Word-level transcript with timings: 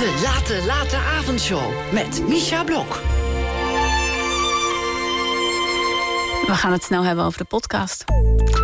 De 0.00 0.20
Late 0.22 0.66
Late 0.66 0.96
Avondshow 0.96 1.92
met 1.92 2.28
Misha 2.28 2.64
Blok. 2.64 3.00
We 6.46 6.54
gaan 6.54 6.72
het 6.72 6.82
snel 6.82 7.02
hebben 7.02 7.24
over 7.24 7.38
de 7.38 7.44
podcast. 7.44 8.04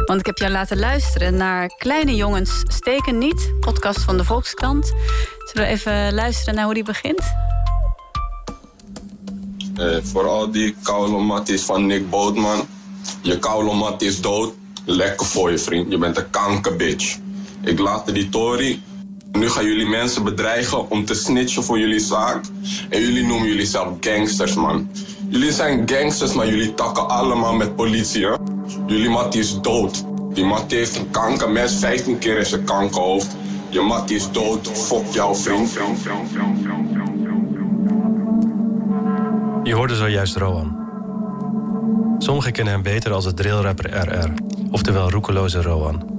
Want 0.05 0.21
ik 0.21 0.27
heb 0.27 0.39
jou 0.39 0.53
laten 0.53 0.79
luisteren 0.79 1.37
naar 1.37 1.67
Kleine 1.67 2.15
Jongens 2.15 2.63
Steken 2.67 3.19
Niet, 3.19 3.53
podcast 3.61 4.01
van 4.01 4.17
de 4.17 4.25
Volkskrant. 4.25 4.87
Zullen 5.53 5.69
we 5.69 5.75
even 5.75 6.15
luisteren 6.15 6.55
naar 6.55 6.65
hoe 6.65 6.75
die 6.75 6.85
begint? 6.85 7.35
Eh, 9.77 9.97
voor 10.03 10.29
al 10.29 10.51
die 10.51 10.75
koude 10.83 11.59
van 11.59 11.87
Nick 11.87 12.11
Bootman. 12.11 12.67
Je 13.23 13.39
koude 13.39 13.95
is 14.05 14.21
dood. 14.21 14.55
Lekker 14.85 15.27
voor 15.27 15.51
je 15.51 15.59
vriend. 15.59 15.91
Je 15.91 15.99
bent 15.99 16.17
een 16.17 16.31
kankerbitch. 16.31 17.19
Ik 17.63 17.79
laat 17.79 18.15
die 18.15 18.29
Tory. 18.29 18.81
Nu 19.39 19.49
gaan 19.49 19.65
jullie 19.65 19.87
mensen 19.87 20.25
bedreigen 20.25 20.91
om 20.91 21.05
te 21.05 21.15
snitchen 21.15 21.63
voor 21.63 21.79
jullie 21.79 21.99
zaak. 21.99 22.45
En 22.89 23.01
jullie 23.01 23.27
noemen 23.27 23.49
jullie 23.49 23.67
zelf 23.67 23.89
gangsters, 24.01 24.55
man. 24.55 24.91
Jullie 25.29 25.53
zijn 25.53 25.89
gangsters, 25.89 26.33
maar 26.33 26.49
jullie 26.49 26.75
takken 26.75 27.09
allemaal 27.09 27.55
met 27.55 27.77
politie, 27.77 28.27
hè? 28.27 28.35
Jullie 28.87 29.11
Mattie 29.11 29.41
is 29.41 29.61
dood. 29.61 30.05
Die 30.33 30.45
Mattie 30.45 30.79
heeft 30.79 30.97
een 30.97 31.11
kankermes, 31.11 31.75
15 31.75 32.19
keer 32.19 32.39
in 32.39 32.47
zijn 32.47 32.65
kankerhoofd. 32.65 33.37
Je 33.69 33.81
Mattie 33.81 34.17
is 34.17 34.31
dood, 34.31 34.69
fok 34.73 35.13
jouw 35.13 35.35
vriend. 35.35 35.73
Je 39.63 39.75
hoorde 39.75 39.95
zojuist 39.95 40.37
Roan. 40.37 40.85
Sommigen 42.19 42.53
kennen 42.53 42.73
hem 42.73 42.83
beter 42.83 43.13
als 43.13 43.25
de 43.25 43.35
drillrapper 43.35 43.91
RR, 43.91 44.31
oftewel 44.71 45.11
roekeloze 45.11 45.63
Roan. 45.63 46.16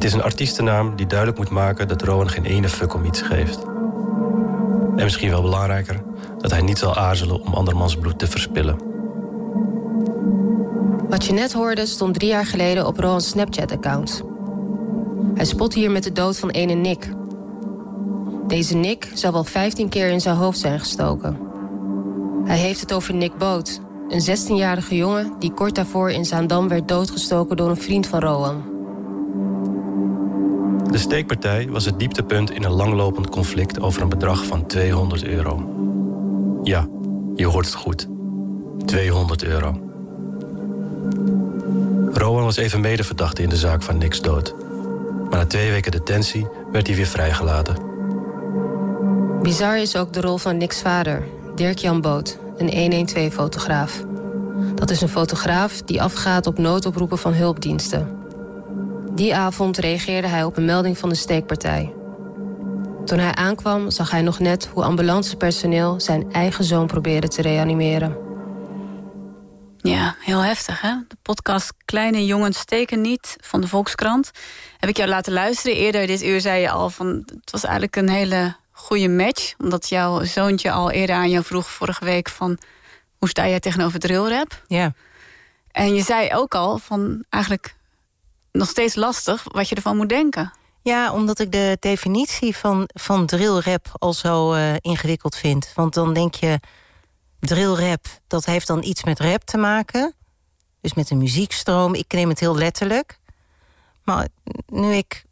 Het 0.00 0.08
is 0.08 0.14
een 0.14 0.22
artiestennaam 0.22 0.96
die 0.96 1.06
duidelijk 1.06 1.38
moet 1.38 1.50
maken 1.50 1.88
dat 1.88 2.02
Rowan 2.02 2.30
geen 2.30 2.44
ene 2.44 2.68
fuck 2.68 2.94
om 2.94 3.04
iets 3.04 3.22
geeft. 3.22 3.62
En 4.96 5.02
misschien 5.02 5.30
wel 5.30 5.42
belangrijker, 5.42 6.02
dat 6.38 6.50
hij 6.50 6.62
niet 6.62 6.78
zal 6.78 6.96
aarzelen 6.96 7.40
om 7.40 7.54
andermans 7.54 7.96
bloed 7.96 8.18
te 8.18 8.26
verspillen. 8.26 8.78
Wat 11.08 11.24
je 11.24 11.32
net 11.32 11.52
hoorde 11.52 11.86
stond 11.86 12.14
drie 12.14 12.28
jaar 12.28 12.46
geleden 12.46 12.86
op 12.86 12.98
Rowan's 12.98 13.28
Snapchat-account. 13.28 14.22
Hij 15.34 15.44
spot 15.44 15.74
hier 15.74 15.90
met 15.90 16.02
de 16.02 16.12
dood 16.12 16.38
van 16.38 16.50
ene 16.50 16.74
Nick. 16.74 17.12
Deze 18.46 18.76
Nick 18.76 19.10
zou 19.14 19.32
wel 19.32 19.44
15 19.44 19.88
keer 19.88 20.08
in 20.08 20.20
zijn 20.20 20.36
hoofd 20.36 20.58
zijn 20.58 20.78
gestoken. 20.78 21.38
Hij 22.44 22.58
heeft 22.58 22.80
het 22.80 22.92
over 22.92 23.14
Nick 23.14 23.38
Boot, 23.38 23.80
een 24.08 24.38
16-jarige 24.38 24.96
jongen 24.96 25.32
die 25.38 25.52
kort 25.52 25.74
daarvoor 25.74 26.10
in 26.10 26.24
Zaandam 26.24 26.68
werd 26.68 26.88
doodgestoken 26.88 27.56
door 27.56 27.70
een 27.70 27.76
vriend 27.76 28.06
van 28.06 28.20
Rowan. 28.20 28.69
De 30.90 30.98
steekpartij 30.98 31.68
was 31.68 31.84
het 31.84 31.98
dieptepunt 31.98 32.50
in 32.50 32.64
een 32.64 32.72
langlopend 32.72 33.28
conflict 33.28 33.80
over 33.80 34.02
een 34.02 34.08
bedrag 34.08 34.44
van 34.44 34.66
200 34.66 35.24
euro. 35.24 35.68
Ja, 36.62 36.88
je 37.34 37.46
hoort 37.46 37.66
het 37.66 37.74
goed. 37.74 38.08
200 38.84 39.44
euro. 39.44 39.80
Rowan 42.12 42.44
was 42.44 42.56
even 42.56 42.80
medeverdachte 42.80 43.42
in 43.42 43.48
de 43.48 43.56
zaak 43.56 43.82
van 43.82 43.98
Nick's 43.98 44.20
dood. 44.20 44.54
Maar 45.28 45.38
na 45.38 45.46
twee 45.46 45.70
weken 45.70 45.90
detentie 45.90 46.46
werd 46.72 46.86
hij 46.86 46.96
weer 46.96 47.06
vrijgelaten. 47.06 47.76
Bizar 49.42 49.78
is 49.78 49.96
ook 49.96 50.12
de 50.12 50.20
rol 50.20 50.36
van 50.36 50.56
Nick's 50.56 50.80
vader, 50.80 51.24
Dirk-Jan 51.54 52.00
Boot, 52.00 52.38
een 52.56 53.08
112-fotograaf. 53.08 54.04
Dat 54.74 54.90
is 54.90 55.00
een 55.00 55.08
fotograaf 55.08 55.82
die 55.82 56.02
afgaat 56.02 56.46
op 56.46 56.58
noodoproepen 56.58 57.18
van 57.18 57.32
hulpdiensten. 57.32 58.19
Die 59.14 59.36
avond 59.36 59.78
reageerde 59.78 60.28
hij 60.28 60.44
op 60.44 60.56
een 60.56 60.64
melding 60.64 60.98
van 60.98 61.08
de 61.08 61.14
steekpartij. 61.14 61.94
Toen 63.04 63.18
hij 63.18 63.34
aankwam, 63.34 63.90
zag 63.90 64.10
hij 64.10 64.22
nog 64.22 64.38
net 64.38 64.66
hoe 64.66 64.84
ambulancepersoneel 64.84 66.00
zijn 66.00 66.32
eigen 66.32 66.64
zoon 66.64 66.86
probeerde 66.86 67.28
te 67.28 67.42
reanimeren. 67.42 68.16
Ja, 69.76 70.16
heel 70.20 70.40
heftig 70.40 70.80
hè. 70.80 70.94
De 71.08 71.16
podcast 71.22 71.72
Kleine 71.84 72.26
jongens 72.26 72.58
steken 72.58 73.00
niet 73.00 73.36
van 73.40 73.60
de 73.60 73.68
Volkskrant. 73.68 74.30
Heb 74.78 74.90
ik 74.90 74.96
jou 74.96 75.08
laten 75.08 75.32
luisteren. 75.32 75.76
Eerder 75.76 76.06
dit 76.06 76.22
uur 76.22 76.40
zei 76.40 76.60
je 76.60 76.70
al 76.70 76.90
van 76.90 77.06
het 77.06 77.50
was 77.50 77.62
eigenlijk 77.64 77.96
een 77.96 78.08
hele 78.08 78.56
goede 78.70 79.08
match. 79.08 79.54
Omdat 79.58 79.88
jouw 79.88 80.24
zoontje 80.24 80.70
al 80.70 80.90
eerder 80.90 81.16
aan 81.16 81.30
jou 81.30 81.44
vroeg 81.44 81.70
vorige 81.70 82.04
week 82.04 82.28
van 82.28 82.58
hoe 83.18 83.28
sta 83.28 83.48
jij 83.48 83.60
tegenover 83.60 83.98
drillrap? 83.98 84.62
Ja. 84.66 84.92
En 85.70 85.94
je 85.94 86.02
zei 86.02 86.34
ook 86.34 86.54
al 86.54 86.78
van 86.78 87.24
eigenlijk 87.28 87.74
nog 88.52 88.68
steeds 88.68 88.94
lastig 88.94 89.44
wat 89.44 89.68
je 89.68 89.74
ervan 89.74 89.96
moet 89.96 90.08
denken. 90.08 90.52
Ja, 90.82 91.12
omdat 91.12 91.38
ik 91.38 91.52
de 91.52 91.76
definitie 91.80 92.56
van, 92.56 92.88
van 92.92 93.26
drillrap 93.26 93.86
al 93.92 94.12
zo 94.12 94.54
uh, 94.54 94.74
ingewikkeld 94.80 95.36
vind. 95.36 95.72
Want 95.74 95.94
dan 95.94 96.14
denk 96.14 96.34
je, 96.34 96.60
drillrap, 97.40 98.06
dat 98.26 98.44
heeft 98.44 98.66
dan 98.66 98.82
iets 98.82 99.04
met 99.04 99.20
rap 99.20 99.44
te 99.44 99.56
maken. 99.56 100.14
Dus 100.80 100.94
met 100.94 101.10
een 101.10 101.18
muziekstroom. 101.18 101.94
Ik 101.94 102.12
neem 102.12 102.28
het 102.28 102.40
heel 102.40 102.56
letterlijk. 102.56 103.18
Maar 104.04 104.28
nu 104.66 104.92
ik 104.92 105.24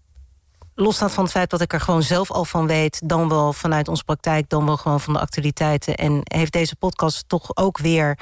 losstaand 0.75 1.12
van 1.12 1.25
het 1.25 1.33
feit 1.33 1.50
dat 1.50 1.61
ik 1.61 1.73
er 1.73 1.81
gewoon 1.81 2.03
zelf 2.03 2.31
al 2.31 2.45
van 2.45 2.67
weet... 2.67 3.09
dan 3.09 3.29
wel 3.29 3.53
vanuit 3.53 3.89
onze 3.89 4.05
praktijk, 4.05 4.49
dan 4.49 4.67
wel 4.67 4.77
gewoon 4.77 5.00
van 5.00 5.12
de 5.12 5.21
actualiteiten... 5.21 5.95
en 5.95 6.21
heeft 6.25 6.53
deze 6.53 6.77
podcast 6.77 7.25
toch 7.27 7.56
ook 7.56 7.79
weer 7.79 8.19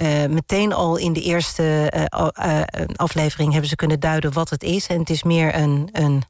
uh, 0.00 0.26
meteen 0.26 0.72
al 0.72 0.96
in 0.96 1.12
de 1.12 1.22
eerste 1.22 1.92
uh, 2.18 2.62
aflevering 2.96 3.50
hebben 3.50 3.68
ze 3.70 3.76
kunnen 3.76 4.00
duiden 4.00 4.32
wat 4.32 4.50
het 4.50 4.62
is. 4.62 4.86
En 4.86 4.98
het 4.98 5.10
is 5.10 5.22
meer 5.22 5.54
een, 5.54 5.88
een 5.92 6.22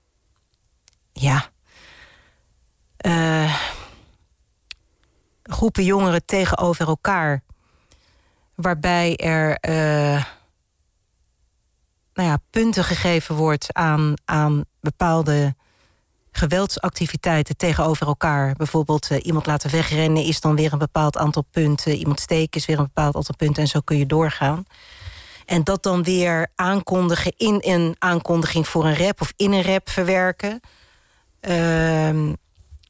ja, 1.12 1.50
groepen 5.42 5.84
jongeren 5.84 6.25
tegenover 6.25 6.88
elkaar. 6.88 7.42
Waarbij 8.54 9.16
er 9.16 9.58
nou 12.14 12.28
ja, 12.28 12.38
punten 12.50 12.84
gegeven 12.84 13.34
wordt 13.34 13.72
aan, 13.72 14.14
aan 14.25 14.64
bepaalde 14.81 15.54
geweldsactiviteiten 16.41 17.56
tegenover 17.56 18.06
elkaar. 18.06 18.55
Bijvoorbeeld 18.56 19.11
uh, 19.11 19.19
iemand 19.23 19.47
laten 19.47 19.71
wegrennen 19.71 20.23
is 20.25 20.41
dan 20.41 20.56
weer 20.56 20.73
een 20.73 20.78
bepaald 20.78 21.17
aantal 21.17 21.45
punten. 21.51 21.95
Iemand 21.95 22.21
steken 22.21 22.61
is 22.61 22.67
weer 22.67 22.78
een 22.78 22.91
bepaald 22.95 23.17
aantal 23.17 23.34
punten. 23.37 23.62
En 23.62 23.69
zo 23.69 23.81
kun 23.81 23.99
je 23.99 24.06
doorgaan. 24.06 24.65
En 25.47 25.65
dat 25.65 25.83
dan 25.83 26.03
weer 26.03 26.47
aankondigen 26.55 27.33
in 27.37 27.56
een 27.61 27.97
aankondiging 27.99 28.69
voor 28.69 28.84
een 28.84 28.97
rap... 28.97 29.21
of 29.21 29.33
in 29.37 29.53
een 29.53 29.62
rap 29.62 29.89
verwerken. 29.91 30.61
Uh, 31.49 32.33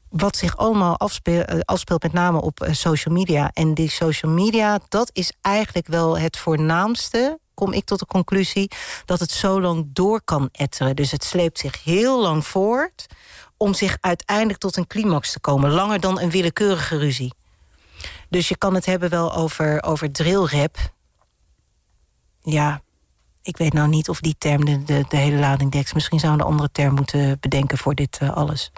wat 0.09 0.37
zich 0.37 0.57
allemaal 0.57 0.97
afspeel, 0.97 1.43
uh, 1.49 1.59
afspeelt 1.65 2.03
met 2.03 2.13
name 2.13 2.41
op 2.41 2.63
uh, 2.63 2.73
social 2.73 3.13
media. 3.13 3.49
En 3.53 3.73
die 3.73 3.89
social 3.89 4.31
media, 4.31 4.79
dat 4.87 5.09
is 5.13 5.31
eigenlijk 5.41 5.87
wel 5.87 6.17
het 6.17 6.37
voornaamste 6.37 7.39
kom 7.61 7.73
ik 7.73 7.85
tot 7.85 7.99
de 7.99 8.05
conclusie 8.05 8.71
dat 9.05 9.19
het 9.19 9.31
zo 9.31 9.61
lang 9.61 9.89
door 9.93 10.21
kan 10.23 10.49
etteren. 10.51 10.95
Dus 10.95 11.11
het 11.11 11.23
sleept 11.23 11.59
zich 11.59 11.83
heel 11.83 12.21
lang 12.21 12.47
voort 12.47 13.05
om 13.57 13.73
zich 13.73 13.97
uiteindelijk 13.99 14.59
tot 14.59 14.77
een 14.77 14.87
climax 14.87 15.31
te 15.31 15.39
komen. 15.39 15.71
Langer 15.71 15.99
dan 15.99 16.19
een 16.19 16.29
willekeurige 16.29 16.97
ruzie. 16.97 17.33
Dus 18.29 18.47
je 18.47 18.57
kan 18.57 18.73
het 18.73 18.85
hebben 18.85 19.09
wel 19.09 19.33
over, 19.33 19.83
over 19.83 20.11
drillrap. 20.11 20.77
Ja, 22.41 22.81
ik 23.41 23.57
weet 23.57 23.73
nou 23.73 23.87
niet 23.87 24.09
of 24.09 24.19
die 24.19 24.35
term 24.37 24.65
de, 24.65 24.83
de, 24.83 25.05
de 25.09 25.17
hele 25.17 25.37
lading 25.37 25.71
dekt. 25.71 25.93
Misschien 25.93 26.19
zouden 26.19 26.41
we 26.41 26.47
een 26.47 26.51
andere 26.57 26.71
term 26.71 26.93
moeten 26.93 27.37
bedenken 27.39 27.77
voor 27.77 27.95
dit 27.95 28.19
uh, 28.23 28.33
alles. 28.33 28.71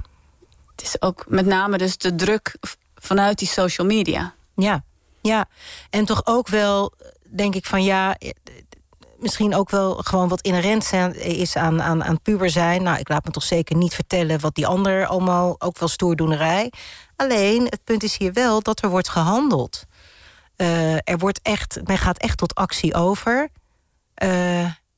Het 0.71 0.81
is 0.81 1.01
ook 1.01 1.25
met 1.27 1.45
name 1.45 1.77
dus 1.77 1.97
de 1.97 2.15
druk 2.15 2.57
vanuit 2.95 3.39
die 3.39 3.47
social 3.47 3.87
media. 3.87 4.33
Ja, 4.55 4.83
ja. 5.21 5.45
En 5.89 6.05
toch 6.05 6.25
ook 6.25 6.47
wel, 6.47 6.93
denk 7.35 7.55
ik 7.55 7.65
van 7.65 7.83
ja, 7.83 8.17
misschien 9.17 9.55
ook 9.55 9.69
wel 9.69 9.95
gewoon 9.95 10.27
wat 10.27 10.41
inherent 10.41 10.83
zijn, 10.83 11.15
is 11.15 11.55
aan, 11.55 11.81
aan, 11.81 12.03
aan 12.03 12.21
puber 12.21 12.49
zijn. 12.49 12.83
Nou, 12.83 12.99
ik 12.99 13.09
laat 13.09 13.25
me 13.25 13.31
toch 13.31 13.43
zeker 13.43 13.75
niet 13.75 13.93
vertellen 13.93 14.39
wat 14.39 14.55
die 14.55 14.67
ander 14.67 15.05
allemaal 15.05 15.55
ook 15.59 15.79
wel 15.79 15.87
stoerdoenerij. 15.87 16.71
Alleen, 17.15 17.63
het 17.63 17.83
punt 17.83 18.03
is 18.03 18.17
hier 18.17 18.33
wel 18.33 18.61
dat 18.61 18.83
er 18.83 18.89
wordt 18.89 19.09
gehandeld. 19.09 19.85
Uh, 20.57 20.93
er 20.93 21.17
wordt 21.17 21.39
echt, 21.41 21.79
men 21.83 21.97
gaat 21.97 22.17
echt 22.17 22.37
tot 22.37 22.55
actie 22.55 22.93
over. 22.93 23.49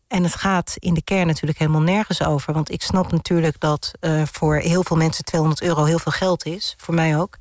En 0.08 0.24
het 0.24 0.36
gaat 0.36 0.76
in 0.80 0.94
de 0.94 1.04
kern 1.04 1.28
natuurlijk 1.28 1.60
helemaal 1.60 1.82
nergens 1.82 2.24
over. 2.24 2.54
Want 2.54 2.72
ik 2.72 2.82
snap 2.82 3.12
natuurlijk 3.12 3.60
dat 3.60 3.92
voor 4.32 4.56
heel 4.56 4.84
veel 4.84 4.98
mensen 4.98 5.24
200 5.24 5.62
euro 5.62 5.84
heel 5.84 6.00
veel 6.00 6.12
geld 6.12 6.46
is. 6.46 6.74
Voor 6.78 6.94
mij 6.94 7.18
ook. 7.18 7.38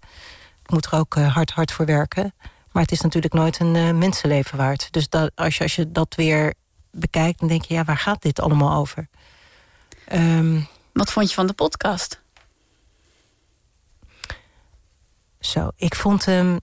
Ik 0.62 0.70
moet 0.70 0.87
er 0.87 0.99
ook 0.99 1.14
hard, 1.14 1.50
hard 1.50 1.73
voor 1.73 1.87
werken. 1.87 2.35
Maar 2.75 2.82
het 2.82 2.93
is 2.93 3.00
natuurlijk 3.00 3.35
nooit 3.35 3.61
een 3.61 3.99
mensenleven 3.99 4.59
waard. 4.59 4.93
Dus 4.93 5.09
dat, 5.09 5.32
als, 5.35 5.56
je, 5.56 5.62
als 5.62 5.75
je 5.75 5.93
dat 5.93 6.15
weer 6.15 6.55
bekijkt, 6.91 7.38
dan 7.38 7.49
denk 7.49 7.65
je, 7.65 7.75
ja, 7.75 7.85
waar 7.85 7.99
gaat 7.99 8.23
dit 8.23 8.41
allemaal 8.41 8.79
over? 8.79 9.09
Um, 10.12 10.67
Wat 10.93 11.12
vond 11.12 11.29
je 11.29 11.35
van 11.35 11.47
de 11.47 11.53
podcast? 11.53 12.23
Zo, 15.41 15.71
ik 15.76 15.94
vond 15.94 16.25
hem. 16.25 16.61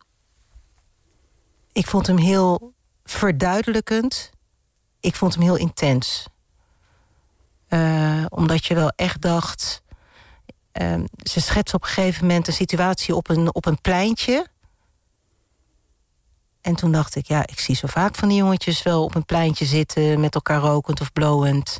Ik 1.71 1.87
vond 1.87 2.07
hem 2.07 2.17
heel 2.17 2.73
verduidelijkend. 3.03 4.31
Ik 4.99 5.15
vond 5.15 5.33
hem 5.33 5.43
heel 5.43 5.57
intens. 5.57 6.25
Uh, 7.69 8.25
omdat 8.29 8.65
je 8.65 8.75
wel 8.75 8.91
echt 8.95 9.21
dacht. 9.21 9.81
ehm, 10.71 11.05
ze 11.23 11.41
schetst 11.41 11.73
op 11.73 11.81
een 11.81 11.87
gegeven 11.87 12.25
moment 12.27 12.47
een 12.47 12.53
situatie 12.53 13.15
op 13.15 13.29
een, 13.29 13.55
op 13.55 13.65
een 13.65 13.81
pleintje. 13.81 14.47
En 16.71 16.77
toen 16.77 16.91
dacht 16.91 17.15
ik, 17.15 17.27
ja, 17.27 17.47
ik 17.47 17.59
zie 17.59 17.75
zo 17.75 17.87
vaak 17.87 18.15
van 18.15 18.27
die 18.27 18.37
jongetjes 18.37 18.83
wel 18.83 19.03
op 19.03 19.15
een 19.15 19.25
pleintje 19.25 19.65
zitten, 19.65 20.19
met 20.19 20.35
elkaar 20.35 20.59
rokend 20.61 21.01
of 21.01 21.11
blowend. 21.11 21.79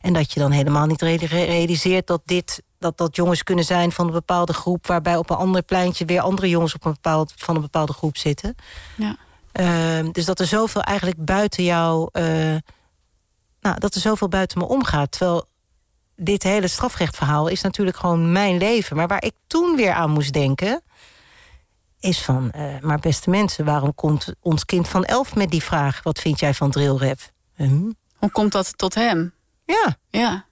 En 0.00 0.12
dat 0.12 0.32
je 0.32 0.40
dan 0.40 0.50
helemaal 0.50 0.86
niet 0.86 1.02
realiseert 1.02 2.06
dat 2.06 2.20
dit 2.24 2.62
dat 2.78 2.98
dat 2.98 3.16
jongens 3.16 3.42
kunnen 3.42 3.64
zijn 3.64 3.92
van 3.92 4.06
een 4.06 4.12
bepaalde 4.12 4.52
groep, 4.52 4.86
waarbij 4.86 5.16
op 5.16 5.30
een 5.30 5.36
ander 5.36 5.62
pleintje 5.62 6.04
weer 6.04 6.20
andere 6.20 6.48
jongens 6.48 6.74
op 6.74 6.84
een 6.84 6.92
bepaald, 6.92 7.32
van 7.36 7.54
een 7.54 7.60
bepaalde 7.60 7.92
groep 7.92 8.16
zitten. 8.16 8.54
Ja. 8.96 9.16
Ehm, 9.52 10.10
dus 10.10 10.24
dat 10.24 10.40
er 10.40 10.46
zoveel 10.46 10.82
eigenlijk 10.82 11.24
buiten 11.24 11.64
jou, 11.64 12.08
uh, 12.12 12.24
nou, 13.60 13.78
dat 13.78 13.94
er 13.94 14.00
zoveel 14.00 14.28
buiten 14.28 14.58
me 14.58 14.68
omgaat. 14.68 15.10
Terwijl 15.10 15.44
dit 16.16 16.42
hele 16.42 16.68
strafrechtverhaal 16.68 17.48
is 17.48 17.62
natuurlijk 17.62 17.96
gewoon 17.96 18.32
mijn 18.32 18.58
leven. 18.58 18.96
Maar 18.96 19.08
waar 19.08 19.24
ik 19.24 19.34
toen 19.46 19.76
weer 19.76 19.92
aan 19.92 20.10
moest 20.10 20.32
denken, 20.32 20.82
is 22.00 22.20
van, 22.20 22.52
uh, 22.56 22.80
maar 22.80 22.98
beste 22.98 23.30
mensen, 23.30 23.64
waarom 23.64 23.94
komt 23.94 24.32
ons 24.40 24.64
kind 24.64 24.88
van 24.88 25.04
elf 25.04 25.34
met 25.34 25.50
die 25.50 25.62
vraag: 25.62 26.02
wat 26.02 26.20
vind 26.20 26.40
jij 26.40 26.54
van 26.54 26.70
drillrap? 26.70 27.18
Hm? 27.54 27.90
Hoe 28.16 28.30
komt 28.30 28.52
dat 28.52 28.78
tot 28.78 28.94
hem? 28.94 29.32
Ja. 29.64 29.96
Ja. 30.10 30.46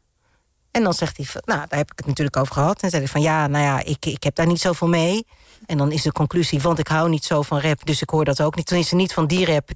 En 0.71 0.83
dan 0.83 0.95
zegt 0.95 1.17
hij, 1.17 1.27
nou, 1.33 1.65
daar 1.69 1.79
heb 1.79 1.91
ik 1.91 1.99
het 1.99 2.07
natuurlijk 2.07 2.37
over 2.37 2.55
gehad. 2.55 2.83
En 2.83 2.91
zei 2.91 3.03
hij 3.03 3.11
van, 3.11 3.21
ja, 3.21 3.47
nou 3.47 3.65
ja, 3.65 3.85
ik, 3.85 4.07
ik 4.07 4.23
heb 4.23 4.35
daar 4.35 4.47
niet 4.47 4.61
zoveel 4.61 4.89
mee. 4.89 5.27
En 5.67 5.79
dan 5.79 5.93
is 5.93 6.03
de 6.03 6.13
conclusie, 6.13 6.61
want 6.61 6.79
ik 6.79 6.89
hou 6.89 7.09
niet 7.09 7.25
zo 7.25 7.43
van 7.43 7.61
rap, 7.61 7.87
dus 7.87 8.03
ik 8.03 8.11
hoor 8.11 8.25
dat 8.25 8.43
ook 8.43 8.57
niet. 8.57 8.67
Toen 8.67 8.79
is 8.79 8.91
er 8.91 8.97
niet 8.97 9.13
van 9.13 9.27
die 9.27 9.47
rap. 9.47 9.71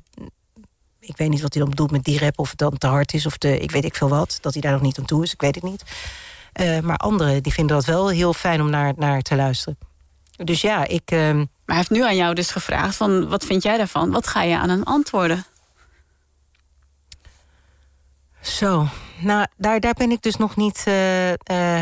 Ik 0.99 1.17
weet 1.17 1.29
niet 1.29 1.41
wat 1.41 1.53
hij 1.53 1.63
dan 1.63 1.71
bedoelt 1.71 1.91
met 1.91 2.05
die 2.05 2.19
rap, 2.19 2.39
of 2.39 2.51
het 2.51 2.59
dan 2.59 2.79
te 2.79 2.87
hard 2.87 3.15
is, 3.15 3.27
of 3.27 3.39
de, 3.39 3.59
ik 3.59 3.71
weet 3.71 3.85
ik 3.85 3.95
veel 3.95 4.09
wat. 4.09 4.39
Dat 4.41 4.53
hij 4.53 4.63
daar 4.63 4.73
nog 4.73 4.81
niet 4.81 4.99
aan 4.99 5.05
toe 5.05 5.23
is, 5.23 5.33
ik 5.33 5.41
weet 5.41 5.55
het 5.55 5.65
niet. 5.65 5.83
Uh, 6.61 6.81
maar 6.81 6.97
anderen, 6.97 7.43
die 7.43 7.53
vinden 7.53 7.77
dat 7.77 7.85
wel 7.85 8.09
heel 8.09 8.33
fijn 8.33 8.61
om 8.61 8.71
naar, 8.71 8.93
naar 8.97 9.23
te 9.23 9.37
luisteren. 9.37 9.79
Dus 10.37 10.61
ja, 10.61 10.87
ik... 10.87 11.11
Uh... 11.11 11.43
Hij 11.71 11.79
heeft 11.79 11.91
nu 11.91 12.05
aan 12.05 12.17
jou 12.17 12.35
dus 12.35 12.51
gevraagd, 12.51 12.97
van, 12.97 13.29
wat 13.29 13.45
vind 13.45 13.63
jij 13.63 13.77
daarvan? 13.77 14.11
Wat 14.11 14.27
ga 14.27 14.43
je 14.43 14.59
aan 14.59 14.69
hem 14.69 14.83
antwoorden? 14.83 15.45
Zo, 18.41 18.87
nou, 19.21 19.47
daar, 19.57 19.81
daar 19.81 19.95
ben 19.95 20.11
ik 20.11 20.23
dus 20.23 20.37
nog 20.37 20.57
niet 20.57 20.85
uh, 20.89 21.31
uh, 21.31 21.37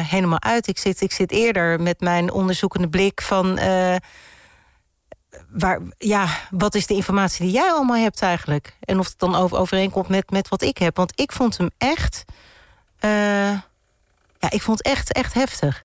helemaal 0.08 0.42
uit. 0.42 0.66
Ik 0.66 0.78
zit, 0.78 1.00
ik 1.00 1.12
zit 1.12 1.30
eerder 1.30 1.80
met 1.80 2.00
mijn 2.00 2.32
onderzoekende 2.32 2.88
blik 2.88 3.22
van... 3.22 3.58
Uh, 3.58 3.96
waar, 5.48 5.80
ja, 5.98 6.28
wat 6.50 6.74
is 6.74 6.86
de 6.86 6.94
informatie 6.94 7.44
die 7.44 7.54
jij 7.54 7.70
allemaal 7.70 8.02
hebt 8.02 8.22
eigenlijk? 8.22 8.76
En 8.80 8.98
of 8.98 9.06
het 9.06 9.18
dan 9.18 9.34
over, 9.34 9.58
overeenkomt 9.58 10.08
met, 10.08 10.30
met 10.30 10.48
wat 10.48 10.62
ik 10.62 10.78
heb. 10.78 10.96
Want 10.96 11.12
ik 11.14 11.32
vond 11.32 11.58
hem 11.58 11.70
echt... 11.78 12.24
ja, 14.38 14.50
ik 14.50 14.62
vond 14.62 14.78
het 14.78 14.86
echt, 14.86 15.12
echt 15.12 15.34
heftig. 15.34 15.76